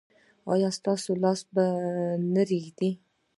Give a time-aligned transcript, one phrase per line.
[0.51, 1.65] ایا ستاسو لاس به
[2.33, 2.89] نه ریږدي؟